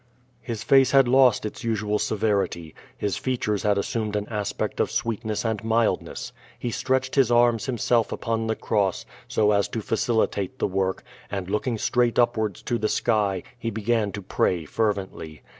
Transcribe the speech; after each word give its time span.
His 0.41 0.63
face 0.63 0.89
had 0.89 1.07
lost 1.07 1.45
its 1.45 1.63
usual 1.63 1.99
severity: 1.99 2.73
his 2.97 3.17
features 3.17 3.61
had 3.61 3.77
as 3.77 3.85
sumed 3.85 4.15
an 4.15 4.27
aspect 4.31 4.79
of 4.79 4.89
sweetness 4.89 5.45
and 5.45 5.63
mildness. 5.63 6.33
He 6.57 6.71
stretched 6.71 7.13
his 7.13 7.29
arms 7.31 7.67
himself 7.67 8.11
upon 8.11 8.47
the 8.47 8.55
cross, 8.55 9.05
so 9.27 9.51
as 9.51 9.67
to 9.67 9.79
facilitate 9.81 10.57
the 10.57 10.65
work, 10.65 11.03
and, 11.29 11.51
looking 11.51 11.77
straight 11.77 12.17
upwards 12.17 12.63
to 12.63 12.79
the 12.79 12.89
sky, 12.89 13.43
he 13.59 13.69
began 13.69 14.11
to 14.13 14.23
pray 14.23 14.65
fervently. 14.65 15.43